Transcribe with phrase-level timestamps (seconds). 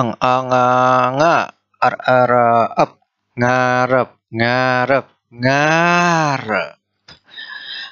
[0.00, 3.04] ang anga ar ara up
[3.36, 6.72] ngarep ngarep ngarep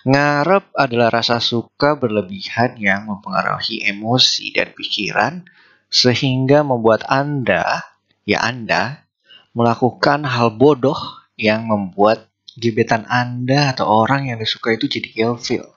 [0.08, 5.44] ngarep adalah rasa suka berlebihan yang mempengaruhi emosi dan pikiran
[5.92, 7.84] sehingga membuat Anda
[8.24, 9.04] ya Anda
[9.52, 10.96] melakukan hal bodoh
[11.36, 12.24] yang membuat
[12.56, 15.68] gebetan Anda atau orang yang disuka itu jadi ilfil.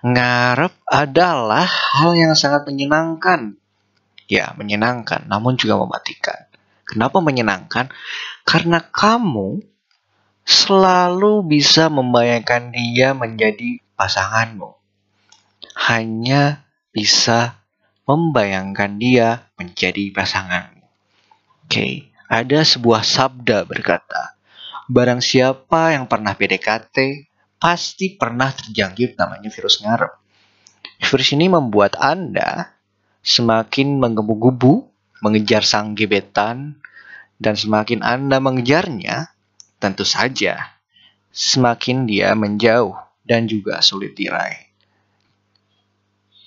[0.00, 3.59] Ngarep adalah hal yang sangat menyenangkan.
[4.30, 6.46] Ya, menyenangkan, namun juga mematikan.
[6.86, 7.90] Kenapa menyenangkan?
[8.46, 9.58] Karena kamu
[10.46, 14.70] selalu bisa membayangkan dia menjadi pasanganmu.
[15.90, 16.62] Hanya
[16.94, 17.58] bisa
[18.06, 20.86] membayangkan dia menjadi pasanganmu.
[21.66, 24.38] Oke, ada sebuah sabda berkata,
[24.90, 27.30] Barang siapa yang pernah PDKT,
[27.62, 30.10] pasti pernah terjangkit namanya virus ngarep.
[30.98, 32.79] Virus ini membuat Anda
[33.20, 36.80] semakin menggebu-gebu mengejar sang gebetan,
[37.40, 39.32] dan semakin Anda mengejarnya,
[39.80, 40.76] tentu saja
[41.32, 44.68] semakin dia menjauh dan juga sulit diraih.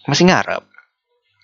[0.05, 0.67] Masih ngarep?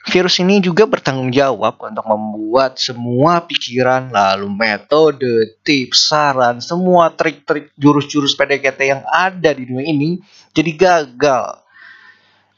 [0.09, 7.69] Virus ini juga bertanggung jawab untuk membuat semua pikiran, lalu metode, tips, saran, semua trik-trik
[7.77, 10.17] jurus-jurus PDKT yang ada di dunia ini
[10.51, 11.61] jadi gagal.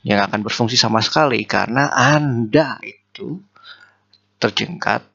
[0.01, 3.37] Yang akan berfungsi sama sekali karena Anda itu
[4.41, 5.05] terjengkat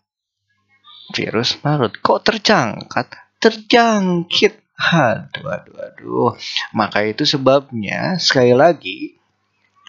[1.14, 1.98] virus marut.
[1.98, 3.10] Kok terjangkat?
[3.42, 4.62] Terjangkit.
[4.76, 6.32] Aduh, aduh, aduh.
[6.76, 9.16] Maka itu sebabnya, sekali lagi,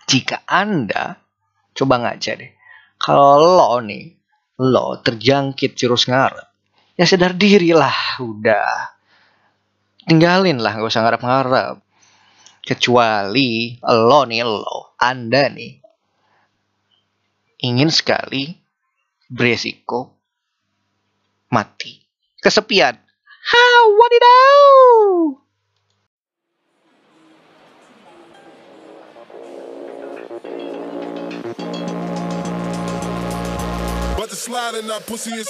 [0.08, 1.20] jika Anda
[1.78, 2.52] Coba ngaca deh.
[2.98, 4.10] Kalau lo nih,
[4.66, 6.50] lo terjangkit virus ngarep,
[6.98, 8.98] ya sadar diri lah, udah.
[10.10, 11.78] Tinggalin lah, gak usah ngarep-ngarep.
[12.68, 15.80] Kecuali lo nih, lo, anda nih,
[17.64, 18.52] ingin sekali
[19.32, 20.20] beresiko
[21.48, 21.96] mati.
[22.44, 23.00] Kesepian.
[23.48, 23.64] Ha,
[23.96, 25.48] wadidaw!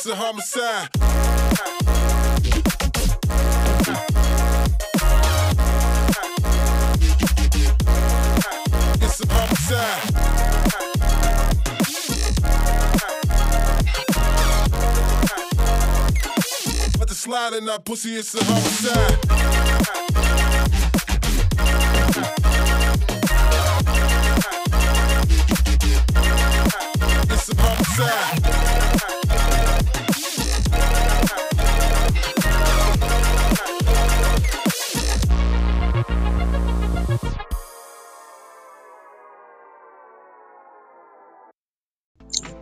[0.05, 1.86] a homicide.
[9.19, 10.13] It's a homicide.
[17.09, 19.17] Sliding up, pussy, it's a homicide.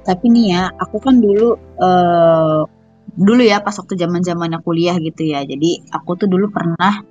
[0.06, 2.62] Tapi nih ya, aku kan dulu uh,
[3.16, 5.42] dulu ya pas waktu zaman zamannya kuliah gitu ya.
[5.42, 7.02] Jadi aku tuh dulu pernah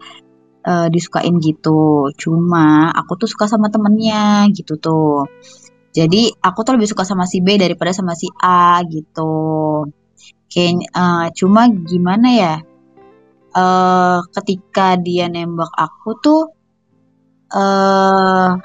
[0.63, 2.11] uh, disukain gitu.
[2.15, 5.27] Cuma aku tuh suka sama temennya gitu tuh.
[5.95, 9.87] Jadi aku tuh lebih suka sama si B daripada sama si A gitu.
[10.51, 12.57] Kayak uh, cuma gimana ya?
[13.55, 16.43] Uh, ketika dia nembak aku tuh
[17.55, 18.59] uh,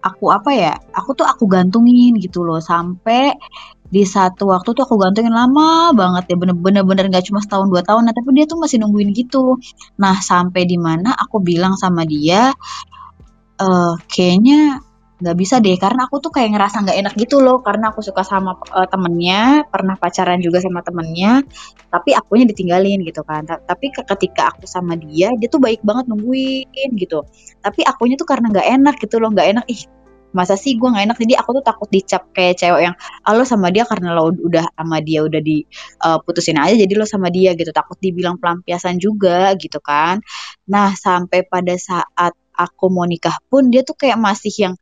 [0.00, 3.36] aku apa ya aku tuh aku gantungin gitu loh sampai
[3.90, 7.82] di satu waktu tuh aku gantungin lama banget ya bener-bener bener nggak cuma setahun dua
[7.82, 9.58] tahun nah tapi dia tuh masih nungguin gitu.
[9.98, 12.54] Nah sampai di mana aku bilang sama dia
[13.58, 14.78] uh, kayaknya
[15.20, 17.60] nggak bisa deh karena aku tuh kayak ngerasa nggak enak gitu loh.
[17.60, 21.44] Karena aku suka sama uh, temennya pernah pacaran juga sama temennya
[21.92, 23.44] tapi akunya ditinggalin gitu kan.
[23.44, 27.22] Tapi ketika aku sama dia dia tuh baik banget nungguin gitu.
[27.60, 29.64] Tapi akunya tuh karena nggak enak gitu loh nggak enak.
[29.68, 29.82] Ih
[30.30, 31.18] masa sih gue nggak enak?
[31.18, 35.02] Jadi aku tuh takut dicap kayak cewek yang lo sama dia karena lo udah sama
[35.02, 37.70] dia udah diputusin uh, aja jadi lo sama dia gitu.
[37.74, 40.22] Takut dibilang pelampiasan juga gitu kan.
[40.70, 44.74] Nah sampai pada saat aku mau nikah pun dia tuh kayak masih yang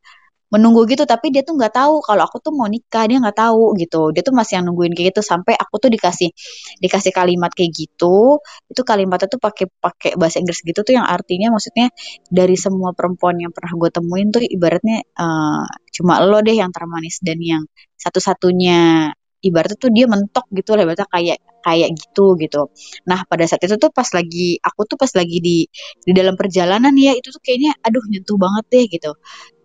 [0.48, 3.76] menunggu gitu tapi dia tuh nggak tahu kalau aku tuh mau nikah dia nggak tahu
[3.76, 4.10] gitu.
[4.16, 6.33] Dia tuh masih yang nungguin kayak gitu sampai aku tuh dikasih
[6.80, 8.41] dikasih kalimat kayak gitu.
[8.71, 11.92] Itu kalimatnya tuh pakai pakai bahasa Inggris gitu tuh yang artinya maksudnya
[12.33, 17.21] dari semua perempuan yang pernah gue temuin tuh ibaratnya uh, cuma lo deh yang termanis
[17.21, 17.62] dan yang
[18.01, 19.12] satu-satunya.
[19.39, 22.72] Ibaratnya tuh dia mentok gitu lah ibaratnya kayak kayak gitu gitu.
[23.06, 25.62] Nah pada saat itu tuh pas lagi aku tuh pas lagi di
[26.03, 29.15] di dalam perjalanan ya itu tuh kayaknya aduh nyentuh banget deh gitu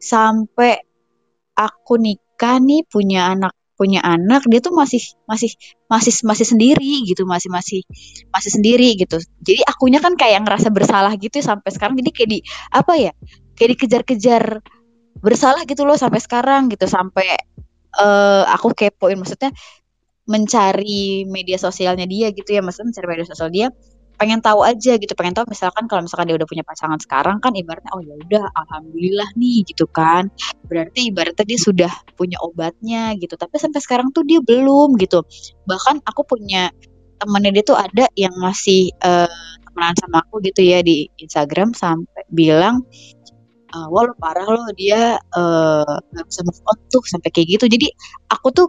[0.04, 0.84] sampai
[1.56, 5.50] aku nikah nih punya anak punya anak dia tuh masih masih
[5.90, 7.82] masih masih sendiri gitu masih masih
[8.30, 9.18] masih sendiri gitu.
[9.42, 11.98] Jadi akunya kan kayak ngerasa bersalah gitu ya sampai sekarang.
[11.98, 12.40] Jadi kayak di
[12.70, 13.12] apa ya
[13.58, 14.44] kayak dikejar-kejar
[15.20, 16.86] bersalah gitu loh sampai sekarang gitu.
[16.86, 17.34] Sampai
[17.98, 19.50] uh, aku kepoin maksudnya
[20.24, 23.68] mencari media sosialnya dia gitu ya maksudnya mencari media sosial dia
[24.18, 27.52] pengen tahu aja gitu pengen tahu misalkan kalau misalkan dia udah punya pasangan sekarang kan
[27.54, 30.30] ibaratnya oh ya udah alhamdulillah nih gitu kan.
[30.70, 35.26] Berarti ibaratnya dia sudah punya obatnya gitu tapi sampai sekarang tuh dia belum gitu.
[35.66, 36.70] Bahkan aku punya
[37.22, 39.30] temannya dia tuh ada yang masih uh,
[39.68, 42.84] temenan sama aku gitu ya di Instagram sampai bilang
[43.74, 47.66] uh, wah lo parah lo dia uh, gak bisa move on tuh sampai kayak gitu.
[47.66, 47.88] Jadi
[48.30, 48.68] aku tuh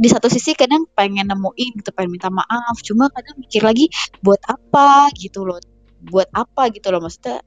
[0.00, 3.92] di satu sisi kadang pengen nemuin gitu pengen minta maaf cuma kadang mikir lagi
[4.24, 5.60] buat apa gitu loh
[6.08, 7.44] buat apa gitu loh maksudnya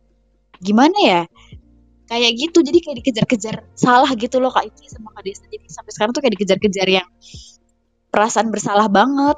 [0.63, 1.21] gimana ya?
[2.07, 5.43] Kayak gitu jadi kayak dikejar-kejar salah gitu loh kak Iki sama kak Desa.
[5.49, 7.07] Jadi sampai sekarang tuh kayak dikejar-kejar yang
[8.13, 9.37] perasaan bersalah banget.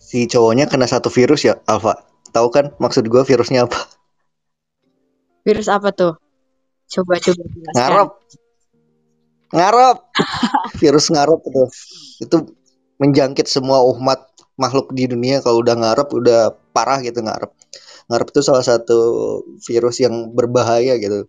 [0.00, 2.08] Si cowoknya kena satu virus ya Alfa?
[2.32, 3.78] Tahu kan maksud gue virusnya apa?
[5.44, 6.16] Virus apa tuh?
[6.88, 7.42] Coba coba
[7.76, 8.10] ngarep
[9.52, 9.96] ngarep.
[10.80, 11.64] Virus ngarep itu.
[12.24, 12.36] Itu
[12.98, 15.44] menjangkit semua umat makhluk di dunia.
[15.44, 16.40] Kalau udah ngarep udah
[16.72, 17.52] parah gitu ngarep.
[18.10, 18.98] Ngarep itu salah satu
[19.62, 21.28] virus yang berbahaya gitu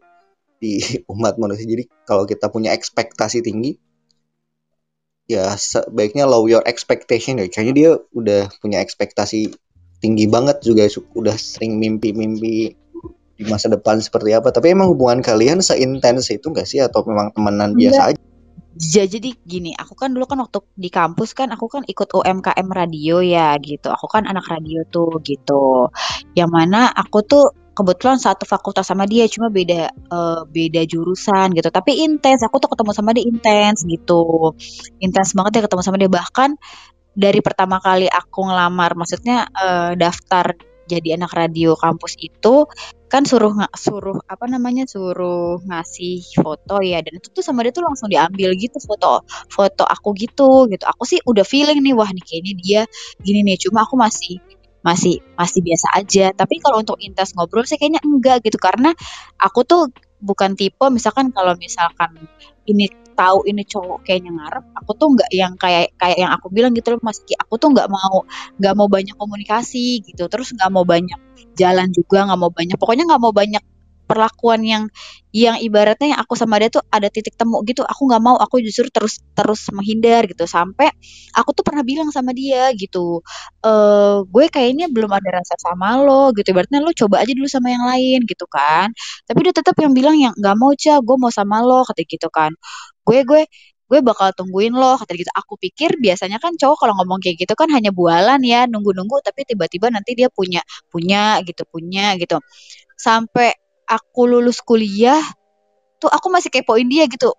[0.57, 0.79] di
[1.13, 1.67] umat manusia.
[1.67, 3.75] Jadi kalau kita punya ekspektasi tinggi
[5.23, 7.47] ya sebaiknya low your expectation ya.
[7.47, 9.51] Kayaknya dia udah punya ekspektasi
[10.03, 10.87] tinggi banget juga.
[11.15, 12.82] Udah sering mimpi-mimpi
[13.37, 14.53] di masa depan seperti apa.
[14.53, 18.21] Tapi emang hubungan kalian seintens itu gak sih atau memang temenan biasa aja?
[18.73, 22.67] Ya, jadi gini, aku kan dulu kan waktu di kampus kan aku kan ikut UMKM
[22.73, 23.93] radio ya gitu.
[23.93, 25.93] Aku kan anak radio tuh gitu.
[26.33, 31.73] Yang mana aku tuh kebetulan satu fakultas sama dia cuma beda uh, beda jurusan gitu
[31.73, 34.53] tapi intens aku tuh ketemu sama dia intens gitu
[35.01, 36.53] intens banget ya ketemu sama dia bahkan
[37.17, 40.53] dari pertama kali aku ngelamar maksudnya uh, daftar
[40.89, 42.67] jadi anak radio kampus itu
[43.07, 47.69] kan suruh nggak suruh apa namanya suruh ngasih foto ya dan itu tuh sama dia
[47.69, 49.21] tuh langsung diambil gitu foto
[49.53, 50.83] foto aku gitu gitu.
[50.89, 52.81] Aku sih udah feeling nih wah nih kayaknya dia
[53.21, 54.41] gini nih cuma aku masih
[54.81, 56.25] masih masih biasa aja.
[56.33, 58.91] Tapi kalau untuk intens ngobrol sih kayaknya enggak gitu karena
[59.37, 59.93] aku tuh
[60.23, 62.15] bukan tipe misalkan kalau misalkan
[62.65, 66.71] ini tahu ini cowok kayaknya ngarep aku tuh nggak yang kayak kayak yang aku bilang
[66.77, 68.25] gitu loh mas aku tuh nggak mau
[68.59, 70.23] nggak mau banyak komunikasi gitu.
[70.31, 71.19] Terus nggak mau banyak
[71.59, 73.63] jalan juga nggak mau banyak pokoknya nggak mau banyak
[74.05, 74.83] perlakuan yang
[75.33, 77.81] yang ibaratnya yang aku sama dia tuh ada titik temu gitu.
[77.81, 80.45] Aku nggak mau aku justru terus terus menghindar gitu.
[80.45, 80.93] Sampai
[81.33, 83.25] aku tuh pernah bilang sama dia gitu
[83.65, 83.71] e,
[84.29, 86.53] gue kayaknya belum ada rasa sama lo gitu.
[86.53, 88.93] Ibaratnya lo coba aja dulu sama yang lain gitu kan.
[89.25, 92.29] Tapi dia tetap yang bilang yang nggak mau cah gue mau sama lo kata gitu
[92.29, 92.53] kan.
[93.07, 93.41] Gue gue
[93.89, 95.31] gue bakal tungguin lo kata gitu.
[95.33, 99.45] Aku pikir biasanya kan cowok kalau ngomong kayak gitu kan hanya bualan ya nunggu-nunggu tapi
[99.49, 100.61] tiba-tiba nanti dia punya
[100.93, 102.37] punya gitu punya gitu.
[102.97, 105.21] Sampai aku lulus kuliah
[106.01, 107.31] tuh aku masih kepoin dia gitu.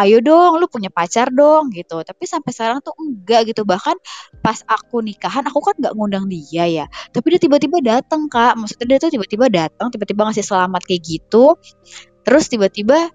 [0.00, 2.00] Ayo dong lu punya pacar dong gitu.
[2.00, 3.68] Tapi sampai sekarang tuh enggak gitu.
[3.68, 3.96] Bahkan
[4.40, 6.84] pas aku nikahan aku kan nggak ngundang dia ya.
[7.12, 8.56] Tapi dia tiba-tiba datang kak.
[8.56, 11.60] Maksudnya dia tuh tiba-tiba datang tiba-tiba ngasih selamat kayak gitu.
[12.24, 13.12] Terus tiba-tiba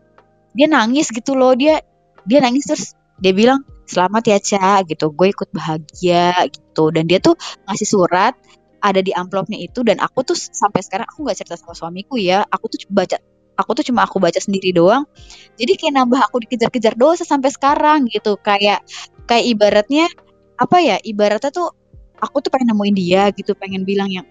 [0.54, 1.58] dia nangis gitu loh.
[1.58, 1.82] Dia
[2.30, 5.10] dia nangis terus dia bilang selamat ya Ca gitu.
[5.10, 6.94] Gue ikut bahagia gitu.
[6.94, 7.34] Dan dia tuh
[7.66, 8.38] ngasih surat
[8.82, 12.44] ada di amplopnya itu dan aku tuh sampai sekarang aku nggak cerita sama suamiku ya.
[12.50, 13.18] Aku tuh baca
[13.56, 15.08] aku tuh cuma aku baca sendiri doang.
[15.56, 18.36] Jadi kayak nambah aku dikejar-kejar dosa sampai sekarang gitu.
[18.40, 18.84] Kayak
[19.30, 20.06] kayak ibaratnya
[20.56, 21.72] apa ya ibaratnya tuh
[22.20, 24.24] aku tuh pengen nemuin dia gitu pengen bilang yang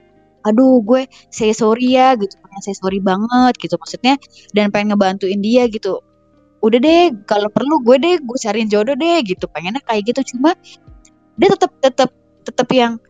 [0.44, 4.16] aduh gue say sorry ya gitu pengen say sorry banget gitu maksudnya
[4.52, 6.00] dan pengen ngebantuin dia gitu.
[6.64, 9.44] Udah deh kalau perlu gue deh gue cariin jodoh deh gitu.
[9.52, 10.36] Pengennya kayak gitu.
[10.36, 10.56] Cuma
[11.36, 12.10] dia tetap tetap
[12.44, 13.00] tetap yang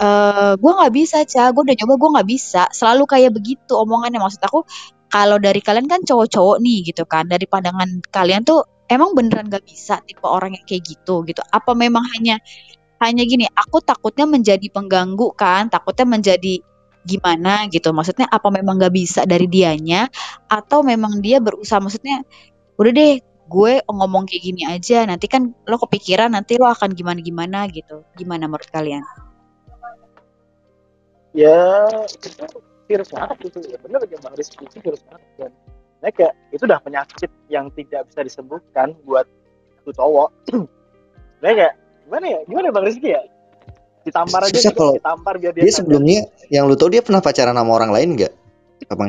[0.00, 2.62] uh, gue nggak bisa cah gue udah coba gue nggak bisa.
[2.70, 4.18] Selalu kayak begitu omongannya.
[4.22, 4.60] Maksud aku
[5.10, 7.28] kalau dari kalian kan cowok-cowok nih gitu kan.
[7.30, 11.40] Dari pandangan kalian tuh emang beneran gak bisa tipe orang yang kayak gitu gitu.
[11.54, 12.40] Apa memang hanya
[13.02, 15.70] hanya gini aku takutnya menjadi pengganggu kan?
[15.70, 16.54] Takutnya menjadi
[17.04, 17.92] gimana gitu.
[17.92, 20.08] Maksudnya apa memang gak bisa dari dianya?
[20.50, 22.24] Atau memang dia berusaha maksudnya
[22.74, 25.06] udah deh gue ngomong kayak gini aja.
[25.06, 28.02] Nanti kan lo kepikiran nanti lo akan gimana gimana gitu.
[28.18, 29.04] Gimana menurut kalian
[31.34, 32.28] ya itu
[32.86, 33.58] virus banget gitu.
[33.68, 35.22] Ya bener aja bang Rizky itu virus banget.
[35.36, 35.50] Dan
[36.00, 39.26] nah, kayak itu udah penyakit yang tidak bisa disembuhkan buat
[39.84, 40.30] tuh cowok.
[41.44, 41.76] Nah kayak
[42.08, 42.40] gimana ya?
[42.48, 43.20] Gimana bang Rizky ya
[44.04, 46.20] ditampar aja Susah gitu, kalau ditampar biar dia, dia sebelumnya
[46.52, 48.32] yang lu tau dia pernah pacaran sama orang lain nggak?
[48.92, 49.08] Abang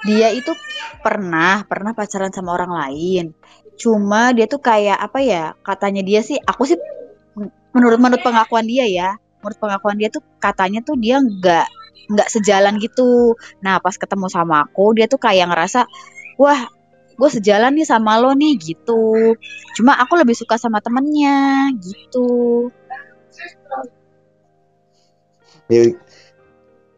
[0.00, 0.52] dia itu
[1.04, 3.24] pernah pernah pacaran sama orang lain.
[3.78, 6.76] Cuma dia tuh kayak apa ya katanya dia sih aku sih
[7.72, 11.66] menurut menurut pengakuan dia ya menurut pengakuan dia tuh katanya tuh dia nggak
[12.10, 13.34] nggak sejalan gitu.
[13.64, 15.88] Nah pas ketemu sama aku dia tuh kayak ngerasa
[16.36, 16.68] wah
[17.20, 19.36] gue sejalan nih sama lo nih gitu.
[19.76, 22.68] Cuma aku lebih suka sama temennya gitu.
[25.68, 25.94] Dia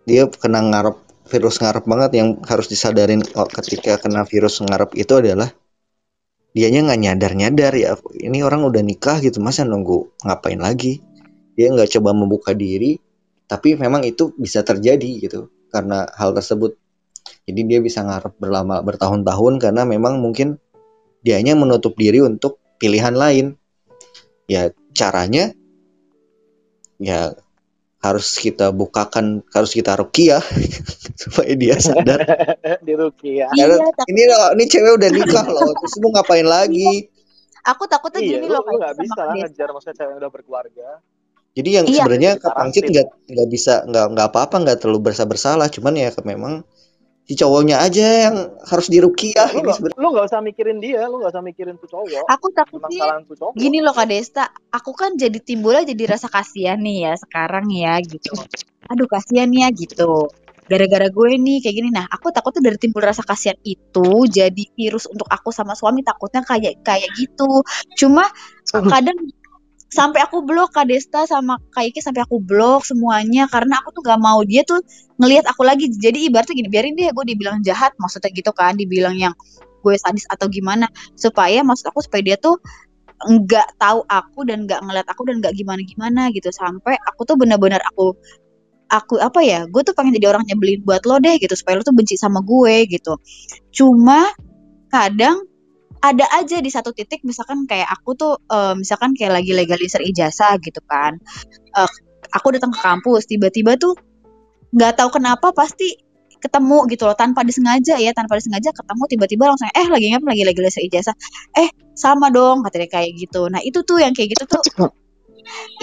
[0.07, 0.97] dia kena ngarep
[1.27, 2.11] virus ngarep banget.
[2.19, 5.51] Yang harus disadarin oh, ketika kena virus ngarep itu adalah
[6.53, 11.01] dianya nggak nyadar nyadar ya ini orang udah nikah gitu masa nunggu ngapain lagi
[11.55, 12.97] dia nggak coba membuka diri
[13.53, 16.73] tapi memang itu bisa terjadi gitu karena hal tersebut.
[17.45, 20.57] Jadi dia bisa ngarep berlama bertahun-tahun karena memang mungkin
[21.21, 23.53] dianya menutup diri untuk pilihan lain.
[24.49, 25.53] Ya caranya
[26.97, 27.37] ya
[28.03, 30.41] harus kita bukakan harus kita rukiah
[31.23, 32.25] supaya dia sadar.
[32.87, 33.53] Di Rukia.
[33.53, 37.13] iya tak- ini loh ini cewek udah nikah loh terus lu ngapain lagi?
[37.63, 40.89] Aku takutnya Iya, gini loh kayak bisa ngejar maksudnya cewek yang udah berkeluarga.
[41.53, 41.97] Jadi yang Iya.
[42.01, 46.09] sebenarnya Kak Pangcit nggak nggak bisa nggak nggak apa-apa nggak terlalu berasa bersalah cuman ya
[46.25, 46.65] memang
[47.23, 51.31] si cowoknya aja yang harus dirukiah lu ini lu nggak usah mikirin dia, lu nggak
[51.31, 52.27] usah mikirin tuh cowok.
[52.27, 53.23] aku takutnya
[53.55, 57.95] gini loh Kak Desta, aku kan jadi timbulnya jadi rasa kasihan nih ya sekarang ya
[58.03, 58.35] gitu.
[58.91, 60.29] Aduh kasihan ya gitu.
[60.67, 61.89] Gara-gara gue nih kayak gini.
[61.93, 66.43] Nah, aku takutnya dari timbul rasa kasihan itu jadi virus untuk aku sama suami takutnya
[66.43, 67.61] kayak kayak gitu.
[67.99, 68.25] Cuma
[68.71, 69.19] kadang
[69.93, 73.45] sampai aku blok Kak Desta sama Kak Iki sampai aku blok semuanya.
[73.53, 74.81] Karena aku tuh gak mau dia tuh
[75.21, 75.93] ngelihat aku lagi.
[75.93, 79.37] Jadi ibaratnya gini, biarin deh gue dibilang jahat maksudnya gitu kan, dibilang yang
[79.85, 80.89] gue sadis atau gimana.
[81.21, 82.57] Supaya maksud aku supaya dia tuh
[83.23, 86.49] nggak tahu aku dan nggak ngeliat aku dan nggak gimana gimana gitu.
[86.49, 88.17] Sampai aku tuh benar-benar aku
[88.93, 91.53] aku apa ya gue tuh pengen jadi orang nyebelin buat lo deh gitu.
[91.53, 93.21] Supaya lo tuh benci sama gue gitu.
[93.77, 94.33] Cuma
[94.89, 95.52] kadang
[96.03, 100.59] ada aja di satu titik misalkan kayak aku tuh eh, misalkan kayak lagi legalisir ijazah
[100.61, 101.17] gitu kan
[101.73, 101.91] Eh,
[102.37, 103.97] aku datang ke kampus tiba-tiba tuh
[104.77, 105.97] nggak tahu kenapa pasti
[106.43, 110.43] ketemu gitu loh tanpa disengaja ya tanpa disengaja ketemu tiba-tiba langsung eh lagi ngapain lagi
[110.45, 111.15] legalisir ijazah.
[111.55, 113.47] Eh sama dong katanya kayak gitu.
[113.49, 114.91] Nah itu tuh yang kayak gitu tuh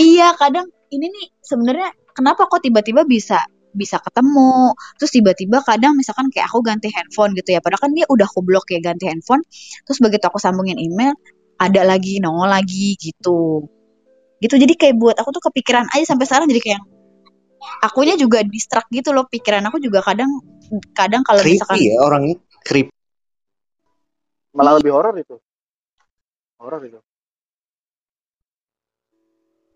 [0.02, 3.40] iya kadang ini nih sebenarnya kenapa kok tiba-tiba bisa
[3.74, 8.06] bisa ketemu terus tiba-tiba kadang misalkan kayak aku ganti handphone gitu ya padahal kan dia
[8.10, 9.46] udah aku blok ya ganti handphone
[9.86, 11.14] terus begitu aku sambungin email
[11.62, 13.70] ada lagi nongol lagi gitu
[14.42, 16.82] gitu jadi kayak buat aku tuh kepikiran aja sampai sekarang jadi kayak
[17.86, 20.32] akunya juga distract gitu loh pikiran aku juga kadang
[20.98, 22.36] kadang kalau misalkan ya orangnya
[22.66, 22.90] creepy
[24.50, 25.38] Malah lebih horor itu.
[26.60, 27.00] Horor itu.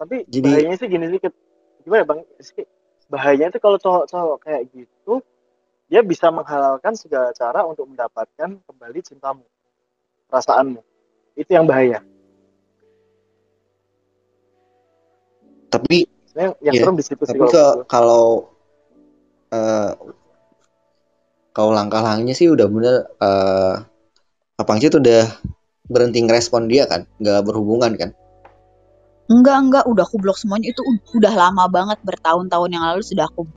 [0.01, 1.19] Tapi Jadi- bahayanya sih gini sih,
[1.85, 2.19] gimana ya, bang?
[3.13, 5.22] Sih, Bahayanya itu kalau cowok-cowok kayak gitu,
[5.86, 9.46] dia bisa menghalalkan segala cara untuk mendapatkan kembali cintamu,
[10.34, 10.82] perasaanmu.
[11.38, 12.01] Itu yang bahaya.
[15.74, 18.25] tapi Sebenarnya yang Iya, serem di situ sih tapi kalau ke, kalau
[19.53, 19.91] eh
[21.53, 23.75] kalau langkah-langkahnya sih udah bener eh
[24.53, 25.34] Kak Pangcit udah
[25.89, 28.10] berhenti ngerespon dia kan nggak berhubungan kan
[29.32, 29.84] enggak enggak.
[29.88, 30.72] Udah aku blok semuanya.
[30.72, 32.00] Itu ud- udah lama banget.
[32.03, 33.48] Bertahun-tahun yang lalu sudah aku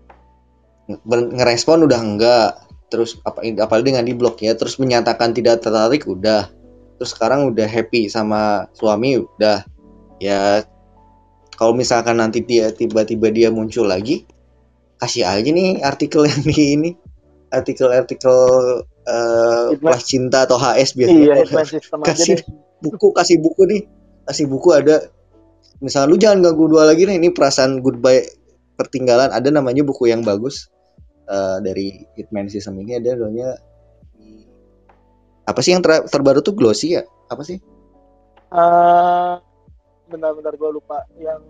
[1.02, 2.50] Ber- ngerespon udah enggak.
[2.86, 4.54] Terus apa apalagi dengan di blok ya.
[4.54, 6.46] Terus menyatakan tidak tertarik udah.
[6.96, 9.66] Terus sekarang udah happy sama suami udah.
[10.22, 10.62] Ya
[11.56, 14.28] kalau misalkan nanti dia tiba-tiba dia muncul lagi
[14.96, 16.90] kasih aja nih artikel yang di ini.
[17.46, 18.38] Artikel-artikel
[19.06, 21.26] eh kelas cinta atau HS Iya, biasanya
[21.62, 21.78] aja
[22.10, 22.36] kasih
[22.82, 23.82] buku kasih buku nih.
[24.26, 25.06] Kasih buku ada
[25.78, 28.24] misalnya lu jangan ganggu dua lagi nih ini perasaan goodbye
[28.74, 30.68] pertinggalan ada namanya buku yang bagus
[31.24, 33.56] eh, dari Hitman System ini ada namanya
[35.42, 37.58] apa sih yang ter- terbaru tuh glossy ya apa sih
[38.46, 39.34] Eh,
[40.06, 41.42] benar-benar gue lupa yang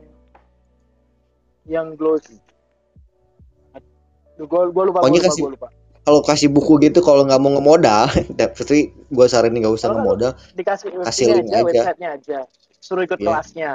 [1.66, 2.40] yang glossy.
[4.35, 5.68] Gue gue lupa, Pokoknya kasih- gua lupa.
[6.02, 8.09] kalau kasih buku gitu kalau nggak mau ngemodal
[8.40, 11.64] tapi gue saranin nggak usah ngemodal Dikasih Kasih link aja, aja.
[11.68, 12.38] websitenya aja.
[12.80, 13.26] Suruh ikut Iya.
[13.28, 13.73] kelasnya.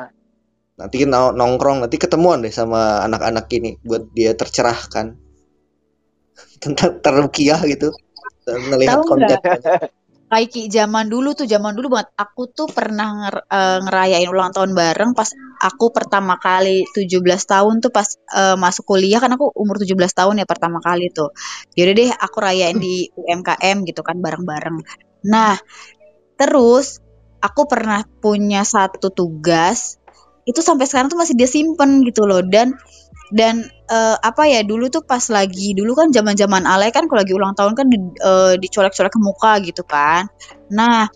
[0.81, 5.13] Nanti nong- nongkrong nanti ketemuan deh sama anak-anak ini buat dia tercerahkan.
[6.63, 7.93] Tentang terukiah gitu.
[8.49, 9.37] Melihat konten
[10.31, 14.71] kayak zaman dulu tuh zaman dulu banget aku tuh pernah nger- eh, ngerayain ulang tahun
[14.71, 15.27] bareng pas
[15.59, 19.19] aku pertama kali 17 tahun tuh pas eh, masuk kuliah.
[19.19, 21.35] Kan aku umur 17 tahun ya pertama kali tuh.
[21.75, 24.79] Yaudah deh aku rayain di UMKM gitu kan bareng-bareng.
[25.27, 25.59] Nah
[26.39, 27.03] terus
[27.43, 29.99] aku pernah punya satu tugas
[30.45, 32.41] itu sampai sekarang tuh masih dia simpen gitu loh.
[32.45, 32.75] Dan
[33.31, 37.23] dan eh, apa ya dulu tuh pas lagi dulu kan zaman zaman alay kan kalau
[37.23, 40.27] lagi ulang tahun kan di, eh, dicolek-colek ke muka gitu kan.
[40.73, 41.07] Nah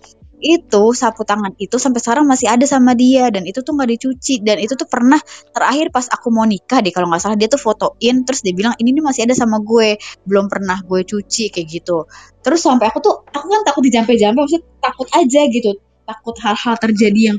[0.45, 4.43] itu sapu tangan itu sampai sekarang masih ada sama dia dan itu tuh nggak dicuci.
[4.43, 5.19] Dan itu tuh pernah
[5.51, 8.75] terakhir pas aku mau nikah deh kalau nggak salah dia tuh fotoin terus dia bilang
[8.79, 12.05] ini nih masih ada sama gue belum pernah gue cuci kayak gitu.
[12.45, 15.71] Terus sampai aku tuh aku kan takut dijampe-jampe maksudnya takut aja gitu
[16.05, 17.37] takut hal-hal terjadi yang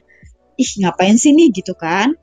[0.56, 2.16] ih ngapain sih nih gitu kan.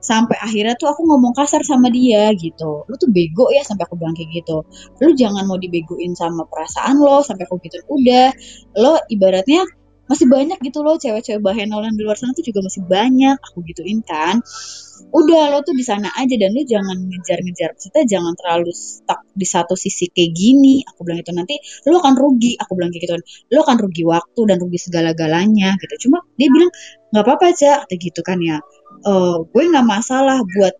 [0.00, 2.88] Sampai akhirnya tuh aku ngomong kasar sama dia gitu.
[2.88, 4.64] Lu tuh bego ya sampai aku bilang kayak gitu.
[5.04, 7.76] Lu jangan mau dibegoin sama perasaan lo sampai aku gitu.
[7.84, 8.32] Udah
[8.80, 9.68] lo ibaratnya
[10.10, 13.38] masih banyak gitu loh cewek-cewek bahenol yang di luar sana tuh juga masih banyak.
[13.38, 14.42] Aku gituin kan.
[15.14, 17.78] Udah lo tuh di sana aja dan lo jangan ngejar-ngejar.
[17.78, 20.82] Kita jangan terlalu stuck di satu sisi kayak gini.
[20.82, 21.54] Aku bilang itu nanti
[21.86, 22.58] lo akan rugi.
[22.58, 23.14] Aku bilang kayak gitu
[23.54, 26.10] lo akan rugi waktu dan rugi segala-galanya gitu.
[26.10, 26.74] Cuma dia bilang
[27.14, 28.58] nggak apa-apa aja kata gitu kan ya.
[29.06, 30.74] Uh, gue nggak masalah buat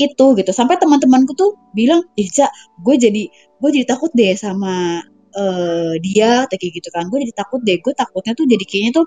[0.00, 0.50] itu gitu.
[0.56, 2.48] Sampai teman-temanku tuh bilang Ica
[2.80, 3.28] gue jadi
[3.60, 5.04] gue jadi takut deh sama
[5.36, 7.06] uh, dia kayak gitu kan.
[7.10, 7.78] Gue jadi takut deh.
[7.84, 9.06] Gue takutnya tuh jadi kayaknya tuh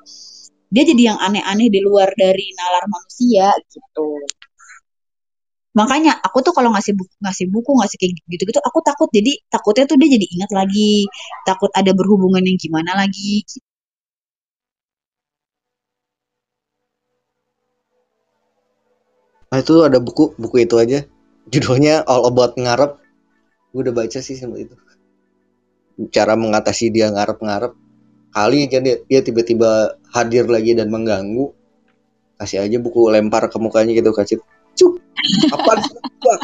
[0.73, 4.09] dia jadi yang aneh-aneh di luar dari nalar manusia gitu.
[5.73, 9.09] Makanya aku tuh kalau ngasih buku ngasih buku ngasih kayak gitu gitu aku takut.
[9.09, 11.05] Jadi takutnya tuh dia jadi ingat lagi.
[11.49, 13.41] Takut ada berhubungan yang gimana lagi.
[19.53, 20.99] Nah itu ada buku buku itu aja.
[21.49, 22.97] Judulnya All About Ngarep.
[23.73, 24.73] Gue udah baca sih sama itu.
[26.09, 27.73] Cara mengatasi dia ngarep-ngarep.
[28.33, 31.53] Kali aja dia, tiba-tiba hadir lagi dan mengganggu.
[32.41, 34.41] Kasih aja buku lempar ke mukanya gitu kasih.
[34.73, 34.97] Cuk,
[35.53, 35.77] apa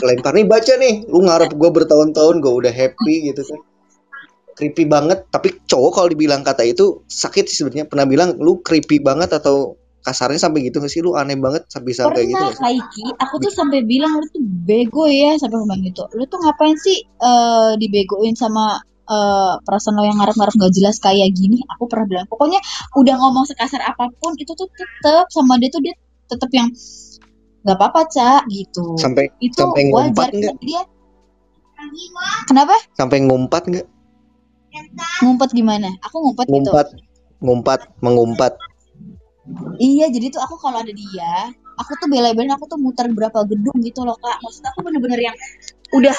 [0.05, 1.09] lempar nih baca nih.
[1.09, 3.59] Lu ngarep gue bertahun-tahun gue udah happy gitu kan.
[4.53, 7.89] Creepy banget, tapi cowok kalau dibilang kata itu sakit sih sebenarnya.
[7.89, 11.91] Pernah bilang lu creepy banget atau kasarnya sampai gitu nggak sih lu aneh banget sampai
[11.91, 16.03] sampai gitu Pernah Kaiki, aku tuh sampai bilang lu tuh bego ya sampai ngomong gitu.
[16.15, 18.79] Lu tuh ngapain sih uh, dibegoin sama
[19.09, 21.65] uh, perasaan lo yang ngarep-ngarep gak jelas kayak gini?
[21.75, 22.61] Aku pernah bilang, pokoknya
[22.95, 25.97] udah ngomong sekasar apa pun itu tuh tetep sama dia tuh dia
[26.29, 26.69] tetep yang
[27.65, 28.95] nggak apa-apa cak gitu.
[28.95, 30.81] Sampai itu sampai ngumpat wajar dia.
[32.47, 32.75] Kenapa?
[32.95, 33.87] Sampai ngumpat nggak?
[35.25, 35.89] Ngumpet gimana?
[36.05, 36.55] Aku ngumpet, gitu.
[36.55, 36.87] Ngumpat,
[37.41, 38.53] ngumpat, mengumpat.
[39.81, 41.49] Iya, jadi tuh aku kalau ada dia,
[41.81, 44.37] aku tuh bela-belain aku tuh muter berapa gedung gitu loh kak.
[44.45, 45.35] Maksud aku bener-bener yang
[45.95, 46.13] udah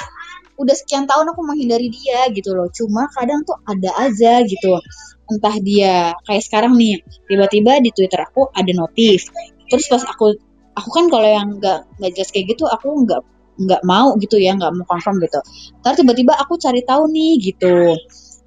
[0.61, 2.69] udah sekian tahun aku menghindari dia gitu loh.
[2.69, 4.77] Cuma kadang tuh ada aja gitu.
[5.31, 9.27] Entah dia kayak sekarang nih, tiba-tiba di Twitter aku ada notif.
[9.67, 10.37] Terus pas aku
[10.77, 13.21] aku kan kalau yang nggak nggak jelas kayak gitu aku nggak
[13.61, 15.39] nggak mau gitu ya nggak mau confirm gitu.
[15.81, 17.95] Terus tiba-tiba aku cari tahu nih gitu.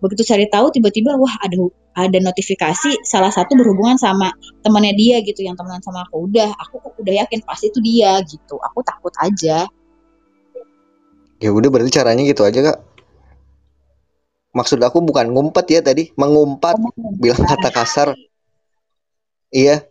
[0.01, 1.57] Begitu cari tahu tiba-tiba wah ada
[1.95, 4.35] ada notifikasi salah satu berhubungan sama
[4.67, 8.59] temannya dia gitu yang temenan sama aku udah aku udah yakin pasti itu dia gitu
[8.59, 9.71] aku takut aja
[11.43, 12.79] Ya udah berarti caranya gitu aja kak.
[14.55, 16.79] Maksud aku bukan ngumpet ya tadi, mengumpat,
[17.19, 18.09] bilang kata kasar.
[19.55, 19.87] Iya,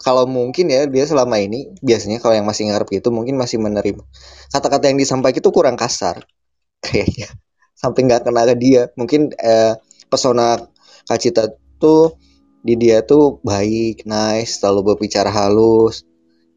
[0.00, 4.00] kalau mungkin ya dia selama ini biasanya kalau yang masih ngarep gitu mungkin masih menerima
[4.48, 6.24] kata-kata yang disampaikan itu kurang kasar
[6.84, 7.28] kayaknya
[7.76, 9.76] sampai nggak kena ke dia mungkin eh,
[10.08, 10.58] pesona
[11.06, 11.44] Kak Cita
[11.76, 12.16] tuh
[12.60, 16.04] di dia tuh baik, nice, selalu berbicara halus.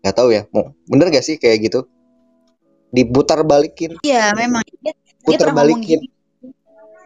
[0.03, 0.43] Nggak tahu ya,
[0.91, 1.87] bener gak sih kayak gitu?
[2.93, 4.61] Diputar balikin, iya memang.
[4.79, 5.99] Dia, dia putar ngomong balikin.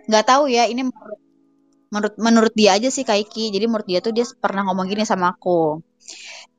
[0.07, 1.19] nggak tahu ya ini menurut
[1.91, 3.55] menurut menurut dia aja sih Kaiki.
[3.55, 5.79] Jadi menurut dia tuh dia pernah ngomong gini sama aku.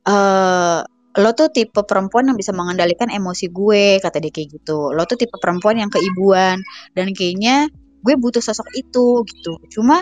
[0.08, 0.80] Eh
[1.18, 4.94] lo tuh tipe perempuan yang bisa mengendalikan emosi gue kata dia kayak gitu.
[4.94, 6.62] Lo tuh tipe perempuan yang keibuan.
[6.96, 7.68] Dan kayaknya
[8.00, 9.60] gue butuh sosok itu gitu.
[9.68, 10.00] Cuma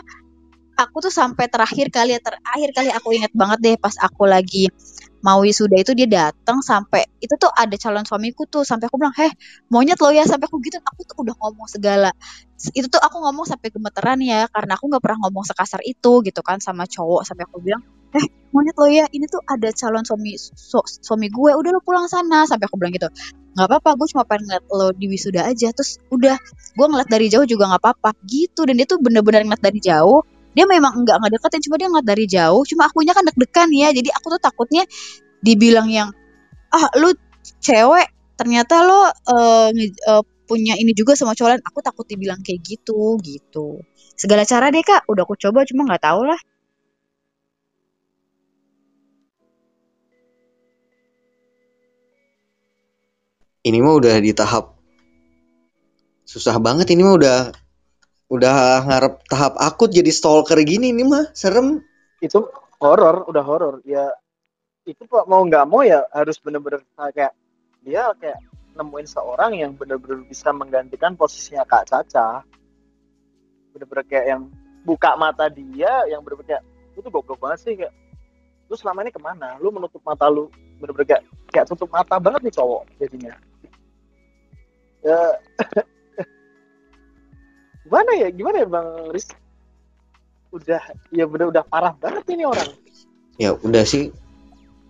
[0.77, 4.69] aku tuh sampai terakhir kali ya terakhir kali aku ingat banget deh pas aku lagi
[5.27, 9.11] mau wisuda itu dia datang sampai itu tuh ada calon suamiku tuh sampai aku bilang
[9.19, 9.33] heh
[9.75, 12.15] monyet lo ya sampai aku gitu aku tuh udah ngomong segala.
[12.79, 16.41] Itu tuh aku ngomong sampai gemeteran ya karena aku nggak pernah ngomong sekasar itu gitu
[16.47, 17.83] kan sama cowok sampai aku bilang
[18.15, 22.07] eh monyet lo ya ini tuh ada calon suami su- suami gue udah lo pulang
[22.07, 23.11] sana sampai aku bilang gitu.
[23.59, 26.39] Nggak apa-apa gue cuma pengen ngeliat lo di wisuda aja terus udah
[26.79, 28.63] gue ngeliat dari jauh juga nggak apa-apa gitu.
[28.63, 30.23] Dan dia tuh bener-bener ngeliat dari jauh
[30.57, 32.63] dia memang nggak ngedeketin cuma dia ngeliat dari jauh.
[32.65, 33.89] Cuma akunya kan deg-degan ya.
[33.93, 34.83] Jadi aku tuh takutnya
[35.45, 36.09] dibilang yang
[36.73, 37.13] ah lu
[37.61, 38.09] cewek
[38.41, 39.13] ternyata lo
[39.77, 41.63] nge- eh, punya ini juga sama cowok lain.
[41.69, 43.85] Aku takut dibilang kayak gitu gitu.
[44.17, 45.05] Segala cara deh kak.
[45.13, 46.41] Udah aku coba cuma nggak tahu lah.
[53.67, 54.79] Ini mah udah di tahap
[56.27, 57.39] susah banget ini mah udah
[58.27, 61.31] udah ngarep tahap akut jadi stalker gini ini mah.
[61.37, 61.83] Serem.
[62.25, 62.41] itu
[62.81, 63.75] horor udah horor.
[63.85, 64.09] Ya
[64.89, 67.37] itu pak mau nggak mau ya harus bener-bener kayak
[67.85, 68.41] dia kayak
[68.77, 72.43] nemuin seorang yang bener-bener bisa menggantikan posisinya kak Caca.
[73.77, 74.43] Bener-bener kayak yang
[74.83, 76.63] buka mata dia yang bener-bener kayak
[76.97, 77.93] tuh goblok banget sih kayak
[78.67, 79.61] lu selama ini ke mana?
[79.61, 80.49] Lu menutup mata lu
[80.81, 83.35] bener-bener kayak, kayak tutup mata banget nih cowok jadinya.
[85.05, 85.21] Ya
[87.87, 89.27] gimana ya gimana ya bang Riz
[90.51, 90.83] udah
[91.15, 92.71] ya bener udah parah banget ini orang
[93.39, 94.11] ya udah sih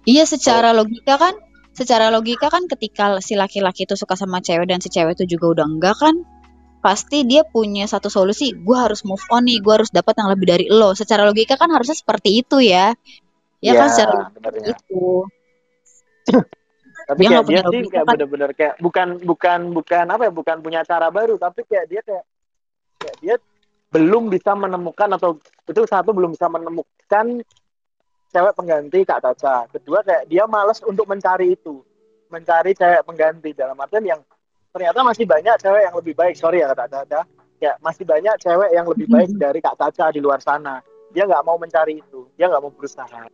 [0.06, 1.35] Iya, secara logika kan,
[1.74, 5.59] secara logika kan ketika si laki-laki itu suka sama cewek dan si cewek itu juga
[5.59, 6.22] udah enggak kan,
[6.78, 10.46] pasti dia punya satu solusi, gue harus move on nih, gue harus dapat yang lebih
[10.46, 10.94] dari lo.
[10.94, 12.94] Secara logika kan harusnya seperti itu ya.
[13.59, 14.78] Ya, kan secara logika benernya.
[14.78, 15.26] itu.
[17.06, 18.14] tapi Dia kayak dia sih kayak kan.
[18.18, 22.26] bener-bener kayak bukan bukan bukan apa ya bukan punya cara baru tapi kayak dia kayak
[23.07, 23.35] kayak dia
[23.87, 27.38] belum bisa menemukan atau itu satu belum bisa menemukan
[28.27, 29.71] cewek pengganti Kak Caca.
[29.71, 31.81] Kedua kayak dia malas untuk mencari itu.
[32.27, 33.55] Mencari cewek pengganti.
[33.55, 34.21] Dalam artian yang
[34.75, 36.35] ternyata masih banyak cewek yang lebih baik.
[36.35, 37.23] Sorry ya Kak Caca.
[37.57, 40.83] Ya masih banyak cewek yang lebih baik dari Kak Caca di luar sana.
[41.14, 42.27] Dia nggak mau mencari itu.
[42.35, 43.31] Dia nggak mau berusaha.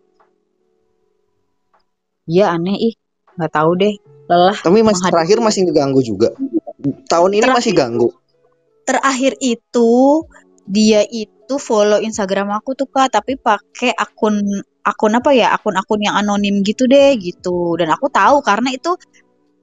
[2.29, 2.77] Iya aneh.
[2.79, 2.95] Ih,
[3.35, 3.95] nggak tahu deh.
[4.31, 4.55] Lelah.
[4.55, 6.31] tapi mas Menghadapi- terakhir masih ngeganggu juga.
[7.11, 8.09] Tahun ini Terakhir- masih ganggu
[8.83, 9.91] Terakhir itu
[10.67, 14.41] dia itu follow Instagram aku tuh kak, tapi pakai akun
[14.83, 17.79] akun apa ya akun-akun yang anonim gitu deh gitu.
[17.79, 18.95] Dan aku tahu karena itu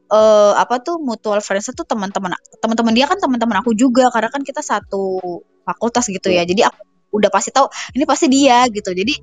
[0.10, 4.42] eh apa tuh mutual friends tuh teman-teman teman-teman dia kan teman-teman aku juga karena kan
[4.42, 5.22] kita satu
[5.68, 6.48] fakultas gitu ya.
[6.48, 6.82] Jadi aku
[7.20, 8.90] udah pasti tahu ini pasti dia gitu.
[8.96, 9.14] Jadi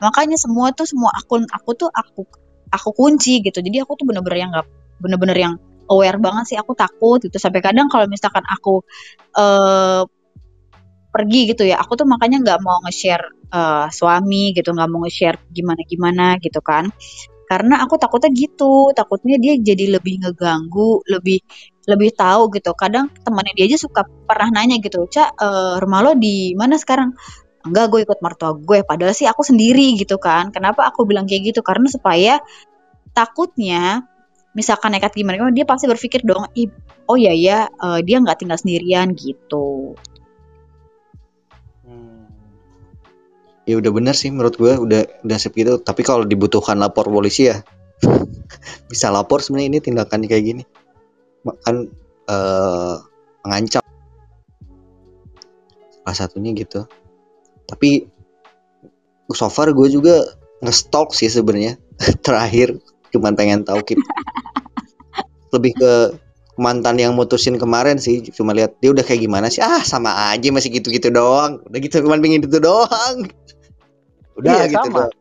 [0.00, 2.24] makanya semua tuh semua akun aku tuh aku
[2.72, 3.60] aku kunci gitu.
[3.60, 4.66] Jadi aku tuh bener-bener yang nggak
[4.98, 5.54] bener-bener yang
[5.90, 7.36] aware banget sih aku takut gitu.
[7.38, 8.82] Sampai kadang kalau misalkan aku
[9.38, 10.02] eh
[11.16, 15.38] pergi gitu ya aku tuh makanya nggak mau nge-share eh, suami gitu nggak mau nge-share
[15.48, 16.92] gimana gimana gitu kan.
[17.46, 21.38] Karena aku takutnya gitu takutnya dia jadi lebih ngeganggu lebih
[21.88, 22.70] lebih tahu gitu.
[22.76, 27.14] Kadang temannya dia aja suka pernah nanya gitu cak eh, rumah lo di mana sekarang?
[27.66, 30.54] Enggak gue ikut mertua gue padahal sih aku sendiri gitu kan.
[30.54, 31.60] Kenapa aku bilang kayak gitu?
[31.66, 32.38] Karena supaya
[33.16, 34.04] takutnya
[34.56, 36.72] misalkan nekat gimana gimana, dia pasti berpikir dong "Ih,
[37.06, 39.92] oh ya ya eh, dia nggak tinggal sendirian gitu.
[43.66, 47.66] Ya udah bener sih menurut gue udah udah segitu tapi kalau dibutuhkan lapor polisi ya
[48.90, 50.62] bisa lapor sebenarnya ini tindakan kayak gini.
[51.66, 51.90] Kan
[52.30, 52.96] eh
[53.44, 53.82] mengancam.
[56.02, 56.86] Salah satunya gitu.
[57.66, 58.06] Tapi
[59.34, 60.22] so far gue juga
[60.62, 61.74] ngestalk sih sebenarnya
[62.26, 62.78] terakhir
[63.16, 63.98] cuman pengen tahu Kip.
[65.54, 65.92] lebih ke
[66.56, 69.60] mantan yang mutusin kemarin sih cuma lihat dia udah kayak gimana sih?
[69.60, 71.60] Ah sama aja masih gitu-gitu doang.
[71.68, 73.16] Udah gitu cuman pengen itu doang.
[74.40, 74.96] Udah Iya, gitu sama.
[75.08, 75.12] doang.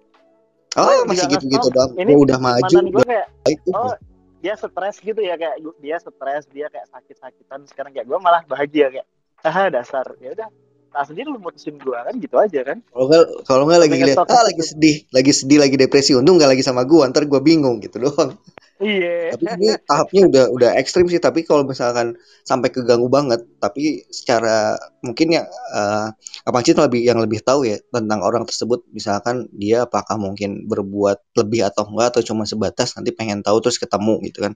[0.75, 1.91] Oh Gue masih gitu-gitu doang.
[1.95, 3.95] Ini Gua udah maju udah kayak baik oh
[4.43, 7.63] dia stres gitu ya kayak dia stres dia kayak sakit-sakitan.
[7.67, 9.07] Sekarang kayak gue malah bahagia kayak
[9.47, 10.03] ah dasar.
[10.19, 10.47] Ya udah
[10.95, 12.79] nah sendiri lu mutusin gue kan gitu aja kan?
[12.79, 14.47] Kalau nggak kalau nggak lagi lihat ah gitu.
[14.47, 16.15] lagi sedih lagi sedih lagi depresi.
[16.15, 18.39] Untung nggak lagi sama gua ntar gua bingung gitu doang.
[18.79, 19.35] Iya.
[19.35, 21.19] Tapi ini tahapnya udah udah ekstrim sih.
[21.19, 22.15] Tapi kalau misalkan
[22.47, 25.43] sampai keganggu banget tapi secara mungkin ya
[25.75, 26.07] eh
[26.47, 28.87] abang Cit lebih yang lebih tahu ya tentang orang tersebut.
[28.95, 33.75] Misalkan dia apakah mungkin berbuat lebih atau enggak atau cuma sebatas nanti pengen tahu terus
[33.75, 34.55] ketemu gitu kan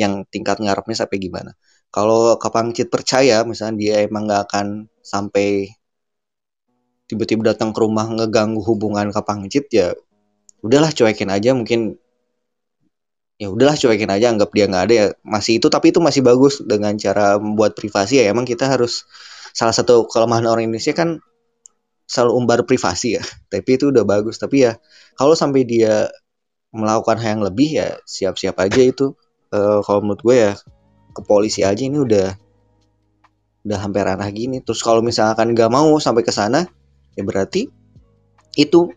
[0.00, 1.52] yang tingkat ngarepnya sampai gimana.
[1.92, 4.66] Kalau Kapang Cit percaya misalnya dia emang nggak akan
[5.04, 5.68] sampai
[7.04, 9.92] tiba-tiba datang ke rumah ngeganggu hubungan Kapang Cit ya
[10.64, 12.00] udahlah cuekin aja mungkin
[13.36, 16.64] ya udahlah cuekin aja anggap dia nggak ada ya masih itu tapi itu masih bagus
[16.64, 19.04] dengan cara membuat privasi ya emang kita harus
[19.52, 21.20] salah satu kelemahan orang Indonesia kan
[22.04, 23.22] selalu umbar privasi ya.
[23.52, 24.76] Tapi itu udah bagus tapi ya
[25.16, 26.08] kalau sampai dia
[26.74, 29.14] melakukan hal yang lebih ya siap-siap aja itu.
[29.54, 30.52] Eh, kalau menurut gue ya
[31.14, 32.34] ke polisi aja ini udah
[33.64, 34.60] udah hampir ranah gini.
[34.60, 36.68] Terus kalau misalkan nggak mau sampai ke sana
[37.16, 37.66] ya berarti
[38.54, 38.92] itu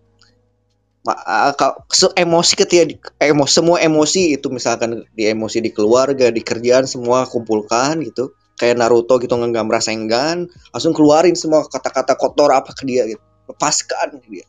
[2.19, 7.23] emosi ketika di- emo, semua emosi itu misalkan di emosi di keluarga di kerjaan semua
[7.23, 8.36] kumpulkan gitu.
[8.58, 13.21] Kayak Naruto gitu nggak merasa enggan langsung keluarin semua kata-kata kotor apa ke dia gitu.
[13.47, 14.43] Lepaskan dia.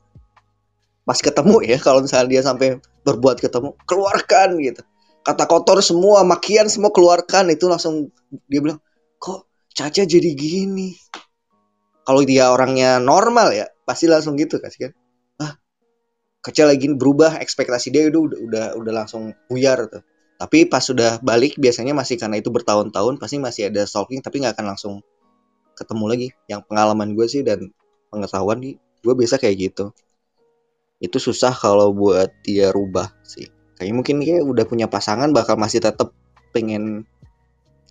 [1.05, 4.83] Pas ketemu ya kalau misalnya dia sampai berbuat ketemu keluarkan gitu.
[5.25, 8.09] Kata kotor semua makian semua keluarkan itu langsung
[8.49, 8.81] dia bilang
[9.21, 9.48] kok
[9.79, 10.91] Caca jadi gini.
[12.03, 14.93] Kalau dia orangnya normal ya pasti langsung gitu kasih kan.
[15.39, 15.53] Ah
[16.43, 20.03] Caca lagi berubah ekspektasi dia udah udah udah, udah langsung buyar tuh.
[20.35, 24.59] Tapi pas sudah balik biasanya masih karena itu bertahun-tahun pasti masih ada stalking tapi nggak
[24.59, 24.95] akan langsung
[25.79, 26.29] ketemu lagi.
[26.51, 27.71] Yang pengalaman gue sih dan
[28.11, 29.95] pengetahuan nih gue biasa kayak gitu.
[30.99, 33.47] Itu susah kalau buat dia rubah sih.
[33.79, 36.11] Kayak mungkin dia udah punya pasangan bakal masih tetap
[36.51, 37.07] pengen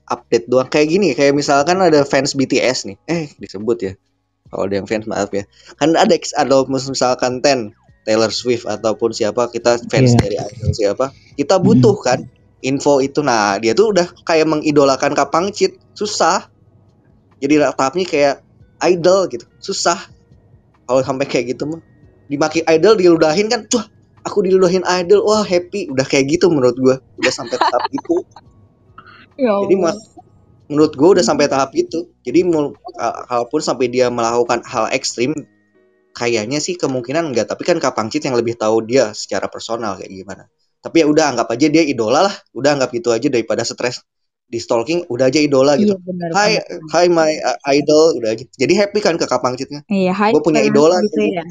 [0.07, 0.67] update doang.
[0.71, 2.97] Kayak gini kayak misalkan ada fans BTS nih.
[3.07, 3.93] Eh disebut ya.
[4.47, 5.43] Kalau ada yang fans maaf ya.
[5.75, 7.75] Kan ada ada misalkan Ten
[8.07, 10.19] Taylor Swift ataupun siapa kita fans Iya.
[10.23, 12.23] dari idol siapa kita butuh kan
[12.63, 13.19] info itu.
[13.19, 16.47] Nah dia tuh udah kayak mengidolakan Kapang Cit susah.
[17.37, 18.35] Jadi tahapnya kayak
[18.87, 19.45] idol gitu.
[19.59, 19.99] Susah.
[20.87, 21.83] Kalau sampai kayak gitu mah
[22.31, 23.67] dimaki idol diludahin kan.
[23.67, 23.83] Tuh
[24.23, 25.27] aku diludahin idol.
[25.27, 25.91] Wah happy.
[25.91, 26.95] Udah kayak gitu menurut gua.
[27.19, 28.23] Udah sampai tahap itu
[29.37, 29.97] Ya jadi mas
[30.67, 32.11] menurut gue udah sampai tahap itu.
[32.27, 32.43] Jadi
[33.27, 35.31] kalaupun sampai dia melakukan hal ekstrim
[36.11, 37.47] kayaknya sih kemungkinan enggak.
[37.47, 40.43] Tapi kan Kapangcit yang lebih tahu dia secara personal kayak gimana.
[40.83, 42.35] Tapi ya udah anggap aja dia idola lah.
[42.53, 44.03] Udah anggap itu aja daripada stres
[44.47, 45.93] di stalking udah aja idola Iya gitu.
[46.07, 46.29] benar.
[46.87, 48.43] Hai my uh, idol udah aja.
[48.55, 50.31] Jadi happy kan ke Kapangcitnya Iya, hai.
[50.31, 51.35] gua punya idola gitu gitu.
[51.35, 51.43] ya.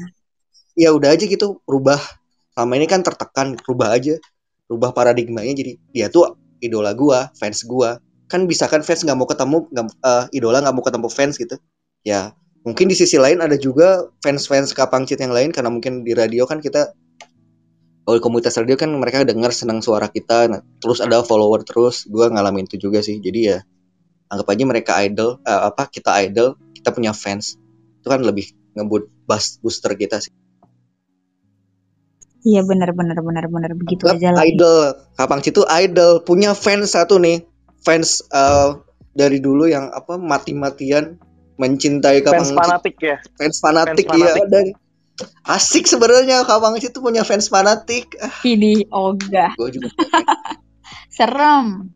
[0.77, 2.01] ya udah aja gitu rubah.
[2.57, 4.17] Selama ini kan tertekan rubah aja.
[4.67, 7.99] Rubah paradigmanya jadi dia tuh idola gua fans gua.
[8.27, 11.55] Kan bisa kan fans nggak mau ketemu nggak eh, idola nggak mau ketemu fans gitu.
[12.03, 12.33] Ya
[12.65, 16.59] mungkin di sisi lain ada juga fans-fans Kapangcit yang lain karena mungkin di radio kan
[16.59, 16.91] kita
[18.07, 20.47] di komunitas radio kan mereka dengar senang suara kita.
[20.47, 22.07] Nah, terus ada follower terus.
[22.07, 23.19] Gua ngalamin itu juga sih.
[23.19, 23.59] Jadi ya
[24.31, 27.59] anggap aja mereka idol eh, apa kita idol kita punya fans.
[27.99, 29.27] Itu kan lebih ngebut
[29.61, 30.31] booster kita sih
[32.47, 33.71] Iya benar benar benar benar.
[33.75, 34.43] Begitu Anggap aja lah.
[34.47, 34.79] idol.
[35.19, 36.23] Kapang itu idol.
[36.23, 37.43] Punya fans satu nih.
[37.83, 38.69] Fans eh,
[39.11, 41.19] dari dulu yang apa mati-matian
[41.59, 43.17] mencintai Kapang fans fanatik ya?
[43.35, 44.65] Fans fanatik Fans ya dan
[45.43, 48.15] asik sebenarnya Kapang itu punya fans fanatik.
[48.21, 49.51] Ah, Ini ogah.
[49.59, 49.89] gue juga
[51.17, 51.91] Serem.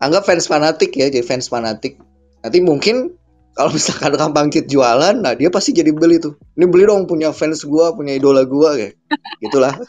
[0.00, 2.00] anggap fans fanatik ya jadi fans fanatik.
[2.42, 3.14] Nanti mungkin
[3.54, 7.30] kalau misalkan Kampang Cit jualan nah dia pasti jadi beli tuh ini beli dong punya
[7.30, 8.98] fans gua punya idola gua kayak
[9.40, 9.74] gitulah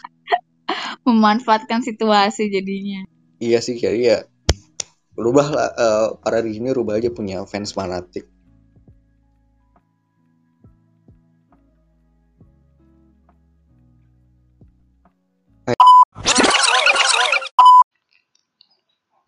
[1.06, 3.06] Memanfaatkan situasi jadinya.
[3.38, 4.18] iya sih kayak iya
[5.18, 8.30] rubah lah eh, para di sini rubah aja punya fans fanatik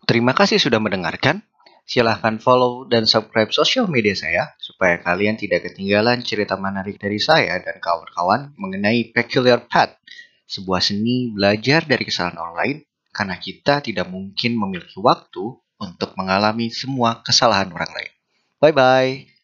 [0.08, 1.44] Terima kasih sudah mendengarkan.
[1.88, 7.56] Silahkan follow dan subscribe sosial media saya supaya kalian tidak ketinggalan cerita menarik dari saya
[7.64, 9.96] dan kawan-kawan mengenai Peculiar Path,
[10.44, 17.24] sebuah seni belajar dari kesalahan online karena kita tidak mungkin memiliki waktu untuk mengalami semua
[17.24, 18.12] kesalahan orang lain.
[18.60, 19.37] Bye bye.